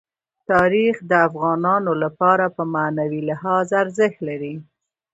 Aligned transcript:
تاریخ 0.51 0.95
د 1.09 1.11
افغانانو 1.27 1.91
لپاره 2.03 2.45
په 2.55 2.63
معنوي 2.75 3.21
لحاظ 3.29 3.67
ارزښت 3.81 4.19
لري. 4.29 4.55